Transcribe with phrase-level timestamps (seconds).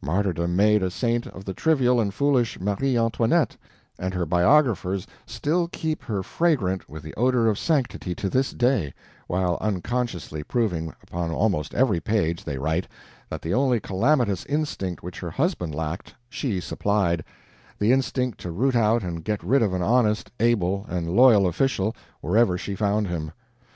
[0.00, 3.54] Martyrdom made a saint of the trivial and foolish Marie Antoinette,
[3.98, 8.94] and her biographers still keep her fragrant with the odor of sanctity to this day,
[9.26, 12.88] while unconsciously proving upon almost every page they write
[13.28, 17.22] that the only calamitous instinct which her husband lacked, she supplied
[17.78, 21.94] the instinct to root out and get rid of an honest, able, and loyal official,
[22.22, 23.32] wherever she found him.